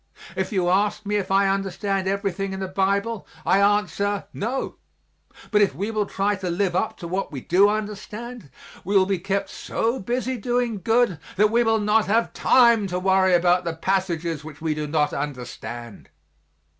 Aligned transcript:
If 0.35 0.51
you 0.51 0.67
ask 0.67 1.05
me 1.05 1.17
if 1.17 1.29
I 1.29 1.47
understand 1.47 2.07
everything 2.07 2.53
in 2.53 2.59
the 2.59 2.67
Bible, 2.67 3.27
I 3.45 3.59
answer, 3.61 4.23
no, 4.33 4.77
but 5.51 5.61
if 5.61 5.75
we 5.75 5.91
will 5.91 6.07
try 6.07 6.33
to 6.37 6.49
live 6.49 6.75
up 6.75 6.97
to 6.97 7.07
what 7.07 7.31
we 7.31 7.39
do 7.39 7.69
understand, 7.69 8.49
we 8.83 8.97
will 8.97 9.05
be 9.05 9.19
kept 9.19 9.51
so 9.51 9.99
busy 9.99 10.37
doing 10.37 10.81
good 10.81 11.19
that 11.35 11.51
we 11.51 11.63
will 11.63 11.77
not 11.79 12.07
have 12.07 12.33
time 12.33 12.87
to 12.87 12.97
worry 12.97 13.35
about 13.35 13.63
the 13.63 13.75
passages 13.75 14.43
which 14.43 14.59
we 14.59 14.73
do 14.73 14.87
not 14.87 15.13
understand. 15.13 16.09